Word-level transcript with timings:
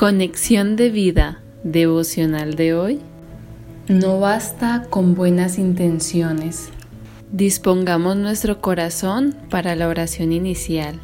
Conexión 0.00 0.76
de 0.76 0.88
vida 0.88 1.42
devocional 1.62 2.54
de 2.54 2.72
hoy. 2.72 3.00
No 3.86 4.18
basta 4.18 4.86
con 4.88 5.14
buenas 5.14 5.58
intenciones. 5.58 6.70
Dispongamos 7.32 8.16
nuestro 8.16 8.62
corazón 8.62 9.36
para 9.50 9.76
la 9.76 9.88
oración 9.88 10.32
inicial. 10.32 10.98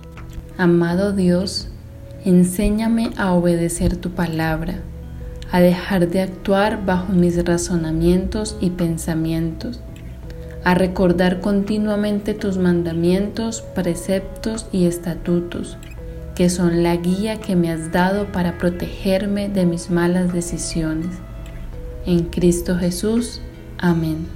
Amado 0.57 1.13
Dios, 1.13 1.69
enséñame 2.25 3.11
a 3.19 3.35
obedecer 3.35 3.99
tu 3.99 4.13
palabra, 4.13 4.81
a 5.53 5.61
dejar 5.61 6.09
de 6.09 6.23
actuar 6.23 6.87
bajo 6.87 7.13
mis 7.13 7.45
razonamientos 7.45 8.57
y 8.63 8.71
pensamientos, 8.71 9.83
a 10.65 10.75
recordar 10.75 11.43
continuamente 11.43 12.33
tus 12.33 12.57
mandamientos, 12.57 13.61
preceptos 13.61 14.65
y 14.73 14.87
estatutos 14.87 15.77
que 16.37 16.51
son 16.51 16.83
la 16.83 16.95
guía 16.97 17.41
que 17.41 17.57
me 17.57 17.73
has 17.73 17.91
dado 17.91 18.27
para 18.31 18.59
protegerme 18.59 19.49
de 19.49 19.65
mis 19.65 19.91
malas 19.91 20.35
decisiones. 20.35 21.17
En 22.05 22.25
Cristo 22.25 22.77
Jesús. 22.77 23.41
Amén. 23.79 24.27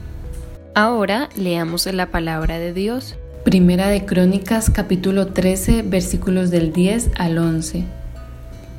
Ahora 0.75 1.29
leamos 1.37 1.85
la 1.93 2.07
palabra 2.07 2.59
de 2.59 2.73
Dios. 2.73 3.17
Primera 3.45 3.89
de 3.89 4.07
Crónicas 4.07 4.71
capítulo 4.71 5.27
13 5.29 5.83
versículos 5.83 6.51
del 6.51 6.73
10 6.73 7.11
al 7.17 7.37
11. 7.37 7.85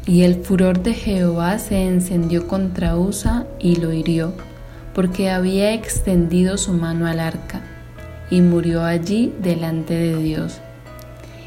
Y 0.07 0.23
el 0.23 0.43
furor 0.43 0.81
de 0.81 0.95
Jehová 0.95 1.59
se 1.59 1.83
encendió 1.85 2.47
contra 2.47 2.97
Usa 2.97 3.45
y 3.59 3.75
lo 3.75 3.93
hirió, 3.93 4.33
porque 4.95 5.29
había 5.29 5.73
extendido 5.73 6.57
su 6.57 6.73
mano 6.73 7.05
al 7.05 7.19
arca, 7.19 7.61
y 8.31 8.41
murió 8.41 8.83
allí 8.83 9.31
delante 9.43 9.93
de 9.93 10.15
Dios. 10.15 10.57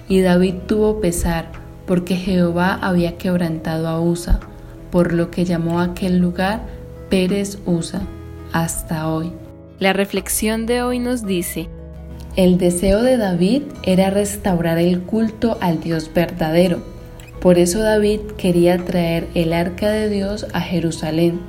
Y 0.09 0.21
David 0.21 0.55
tuvo 0.69 1.01
pesar, 1.01 1.64
porque 1.87 2.17
Jehová 2.17 2.79
había 2.81 3.17
quebrantado 3.19 3.89
a 3.89 4.01
Usa, 4.01 4.41
por 4.91 5.13
lo 5.13 5.31
que 5.31 5.45
llamó 5.45 5.81
a 5.81 5.85
aquel 5.85 6.19
lugar 6.19 6.63
Pérez 7.11 7.59
Usa, 7.67 8.03
hasta 8.53 9.09
hoy. 9.09 9.33
La 9.79 9.93
reflexión 9.93 10.67
de 10.67 10.83
hoy 10.83 10.99
nos 10.99 11.27
dice, 11.27 11.69
el 12.37 12.59
deseo 12.59 13.03
de 13.03 13.17
David 13.17 13.63
era 13.83 14.11
restaurar 14.11 14.79
el 14.79 15.03
culto 15.03 15.59
al 15.61 15.81
Dios 15.81 16.11
verdadero. 16.13 16.83
Por 17.41 17.59
eso 17.59 17.81
David 17.81 18.21
quería 18.39 18.79
traer 18.85 19.29
el 19.35 19.53
arca 19.53 19.91
de 19.91 20.09
Dios 20.09 20.47
a 20.53 20.61
Jerusalén. 20.61 21.41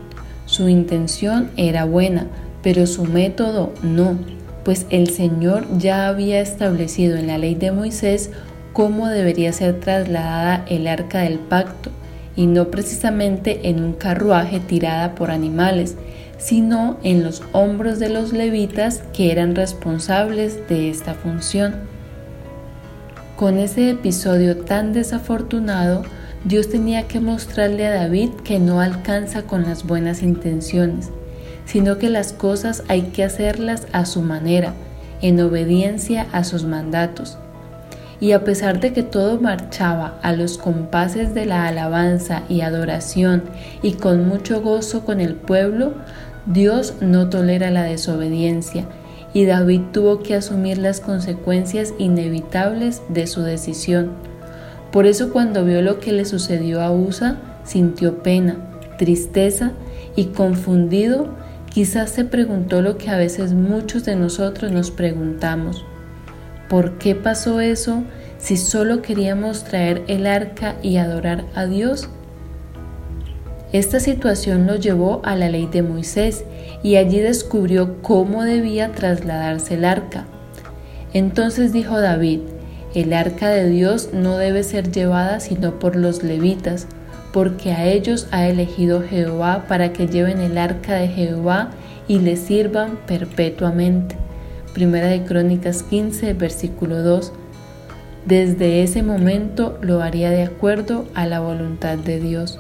Su 0.46 0.70
intención 0.70 1.50
era 1.58 1.86
buena, 1.86 2.28
pero 2.62 2.86
su 2.86 3.06
método 3.06 3.74
no, 3.82 4.18
pues 4.64 4.86
el 4.90 5.10
Señor 5.10 5.66
ya 5.78 6.08
había 6.08 6.40
establecido 6.42 7.16
en 7.16 7.28
la 7.28 7.38
ley 7.38 7.56
de 7.56 7.72
Moisés 7.72 8.32
cómo 8.76 9.08
debería 9.08 9.54
ser 9.54 9.80
trasladada 9.80 10.66
el 10.68 10.88
arca 10.88 11.20
del 11.22 11.40
pacto, 11.40 11.92
y 12.36 12.46
no 12.46 12.72
precisamente 12.72 13.70
en 13.70 13.82
un 13.82 13.94
carruaje 13.94 14.60
tirada 14.60 15.16
por 15.16 15.32
animales, 15.32 15.96
sino 16.38 16.98
en 17.02 17.24
los 17.24 17.42
hombros 17.54 18.00
de 18.00 18.10
los 18.10 18.34
levitas 18.34 19.02
que 19.14 19.32
eran 19.32 19.56
responsables 19.56 20.68
de 20.68 20.90
esta 20.90 21.14
función. 21.14 21.76
Con 23.38 23.60
ese 23.60 23.92
episodio 23.92 24.58
tan 24.58 24.92
desafortunado, 24.92 26.04
Dios 26.44 26.68
tenía 26.68 27.08
que 27.08 27.22
mostrarle 27.22 27.88
a 27.88 27.96
David 27.96 28.32
que 28.44 28.60
no 28.60 28.82
alcanza 28.82 29.44
con 29.44 29.64
las 29.64 29.88
buenas 29.88 30.22
intenciones, 30.22 31.12
sino 31.66 31.98
que 31.98 32.10
las 32.10 32.34
cosas 32.34 32.84
hay 32.90 33.04
que 33.04 33.24
hacerlas 33.24 33.88
a 33.94 34.06
su 34.06 34.22
manera, 34.22 34.74
en 35.22 35.40
obediencia 35.40 36.28
a 36.34 36.44
sus 36.44 36.66
mandatos 36.66 37.38
y 38.26 38.32
a 38.32 38.44
pesar 38.44 38.80
de 38.80 38.92
que 38.92 39.04
todo 39.04 39.40
marchaba 39.40 40.18
a 40.24 40.34
los 40.34 40.58
compases 40.58 41.36
de 41.36 41.46
la 41.46 41.68
alabanza 41.68 42.42
y 42.50 42.62
adoración 42.62 43.44
y 43.84 43.94
con 43.94 44.28
mucho 44.28 44.64
gozo 44.64 45.06
con 45.06 45.22
el 45.22 45.36
pueblo, 45.36 45.94
Dios 46.48 46.96
no 47.02 47.30
tolera 47.30 47.70
la 47.70 47.84
desobediencia 47.84 48.86
y 49.32 49.46
David 49.46 49.82
tuvo 49.94 50.24
que 50.24 50.34
asumir 50.34 50.80
las 50.80 51.02
consecuencias 51.02 51.94
inevitables 52.00 53.04
de 53.10 53.28
su 53.28 53.44
decisión. 53.44 54.14
Por 54.92 55.06
eso 55.06 55.32
cuando 55.32 55.64
vio 55.64 55.84
lo 55.84 56.00
que 56.00 56.12
le 56.12 56.26
sucedió 56.26 56.82
a 56.82 56.92
Usa, 56.92 57.38
sintió 57.64 58.24
pena, 58.24 58.56
tristeza 58.98 59.74
y 60.16 60.30
confundido, 60.30 61.28
quizás 61.70 62.10
se 62.10 62.26
preguntó 62.26 62.82
lo 62.82 62.98
que 62.98 63.12
a 63.12 63.18
veces 63.18 63.54
muchos 63.54 64.04
de 64.04 64.16
nosotros 64.16 64.72
nos 64.72 64.90
preguntamos. 64.90 65.86
¿Por 66.70 66.98
qué 66.98 67.14
pasó 67.16 67.60
eso 67.60 68.04
si 68.40 68.58
solo 68.58 69.02
queríamos 69.02 69.64
traer 69.64 70.04
el 70.08 70.26
arca 70.26 70.76
y 70.82 70.98
adorar 70.98 71.46
a 71.54 71.66
Dios? 71.66 72.10
Esta 73.72 74.00
situación 74.00 74.68
lo 74.68 74.76
llevó 74.76 75.22
a 75.26 75.36
la 75.36 75.50
ley 75.50 75.68
de 75.68 75.84
Moisés 75.84 76.44
y 76.82 76.96
allí 76.96 77.20
descubrió 77.20 78.02
cómo 78.02 78.44
debía 78.44 78.92
trasladarse 78.94 79.76
el 79.76 79.86
arca. 79.86 80.26
Entonces 81.14 81.74
dijo 81.74 82.00
David, 82.00 82.40
el 82.96 83.14
arca 83.14 83.50
de 83.50 83.70
Dios 83.70 84.10
no 84.14 84.38
debe 84.38 84.64
ser 84.64 84.92
llevada 84.92 85.40
sino 85.40 85.78
por 85.78 85.96
los 85.96 86.24
levitas, 86.24 86.88
porque 87.34 87.74
a 87.74 87.86
ellos 87.86 88.28
ha 88.32 88.48
elegido 88.48 89.02
Jehová 89.02 89.66
para 89.68 89.92
que 89.92 90.08
lleven 90.08 90.40
el 90.40 90.58
arca 90.58 90.96
de 90.96 91.10
Jehová 91.10 91.72
y 92.08 92.20
le 92.20 92.38
sirvan 92.38 92.98
perpetuamente. 93.06 94.16
Primera 94.76 95.08
de 95.08 95.24
Crónicas 95.24 95.84
15, 95.84 96.34
versículo 96.34 97.02
2. 97.02 97.32
Desde 98.26 98.84
ese 98.84 99.04
momento 99.04 99.80
lo 99.82 100.02
haría 100.02 100.32
de 100.32 100.44
acuerdo 100.44 101.06
a 101.14 101.26
la 101.26 101.40
voluntad 101.40 101.98
de 101.98 102.20
Dios. 102.20 102.60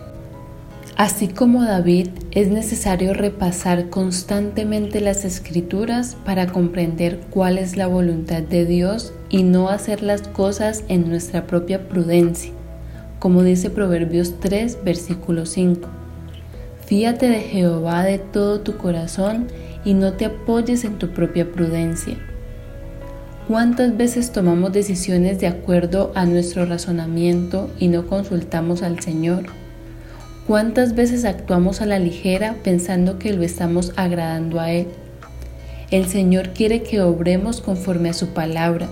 Así 0.96 1.28
como 1.28 1.66
David, 1.66 2.08
es 2.32 2.48
necesario 2.48 3.14
repasar 3.14 3.90
constantemente 3.90 5.02
las 5.02 5.26
escrituras 5.26 6.16
para 6.24 6.48
comprender 6.48 7.20
cuál 7.32 7.58
es 7.58 7.76
la 7.76 7.88
voluntad 7.88 8.44
de 8.44 8.66
Dios 8.66 9.12
y 9.30 9.44
no 9.44 9.68
hacer 9.68 10.02
las 10.02 10.22
cosas 10.22 10.86
en 10.88 11.10
nuestra 11.10 11.46
propia 11.48 11.90
prudencia, 11.90 12.54
como 13.20 13.44
dice 13.44 13.70
Proverbios 13.70 14.40
3, 14.40 14.86
versículo 14.86 15.46
5. 15.46 15.90
Fíate 16.86 17.28
de 17.28 17.42
Jehová 17.42 18.04
de 18.04 18.20
todo 18.20 18.62
tu 18.62 18.78
corazón 18.78 19.48
y 19.86 19.94
no 19.94 20.14
te 20.14 20.26
apoyes 20.26 20.84
en 20.84 20.98
tu 20.98 21.10
propia 21.10 21.50
prudencia. 21.50 22.18
¿Cuántas 23.48 23.96
veces 23.96 24.32
tomamos 24.32 24.74
decisiones 24.74 25.40
de 25.40 25.48
acuerdo 25.48 26.12
a 26.16 26.26
nuestro 26.26 26.66
razonamiento 26.66 27.70
y 27.80 27.88
no 27.88 28.08
consultamos 28.08 28.82
al 28.82 29.00
Señor? 29.00 29.46
¿Cuántas 30.48 30.96
veces 30.96 31.26
actuamos 31.26 31.82
a 31.82 31.86
la 31.86 32.00
ligera 32.00 32.56
pensando 32.64 33.20
que 33.20 33.34
lo 33.34 33.44
estamos 33.44 33.94
agradando 33.96 34.60
a 34.60 34.72
Él? 34.72 34.88
El 35.92 36.08
Señor 36.08 36.50
quiere 36.50 36.82
que 36.82 37.02
obremos 37.02 37.62
conforme 37.62 38.10
a 38.10 38.14
su 38.14 38.30
palabra. 38.30 38.90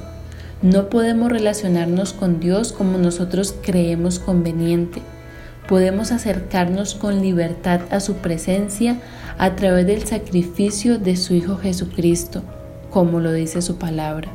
No 0.62 0.90
podemos 0.90 1.32
relacionarnos 1.32 2.14
con 2.14 2.40
Dios 2.40 2.72
como 2.72 3.00
nosotros 3.00 3.56
creemos 3.62 4.20
conveniente 4.20 5.02
podemos 5.68 6.12
acercarnos 6.12 6.96
con 6.96 7.22
libertad 7.22 7.82
a 7.92 8.00
su 8.00 8.16
presencia 8.16 9.00
a 9.38 9.56
través 9.56 9.86
del 9.88 10.06
sacrificio 10.06 11.00
de 11.00 11.16
su 11.16 11.34
Hijo 11.34 11.58
Jesucristo, 11.58 12.44
como 12.90 13.20
lo 13.20 13.34
dice 13.34 13.62
su 13.62 13.78
palabra. 13.78 14.30